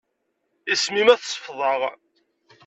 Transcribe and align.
Isem-im 0.73 1.07
ad 1.13 1.19
t-sefḍeɣ. 1.19 1.79